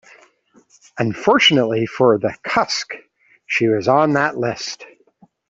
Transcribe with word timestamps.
Unfortunately 0.97 1.85
for 1.85 2.17
the 2.17 2.35
"Cusk", 2.41 2.95
she 3.45 3.67
was 3.67 3.87
on 3.87 4.13
that 4.13 4.35
list. 4.35 4.83